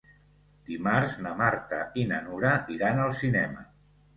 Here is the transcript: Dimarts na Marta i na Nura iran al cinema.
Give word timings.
Dimarts 0.69 1.17
na 1.27 1.35
Marta 1.43 1.81
i 2.05 2.07
na 2.13 2.23
Nura 2.29 2.57
iran 2.79 3.03
al 3.07 3.17
cinema. 3.23 3.71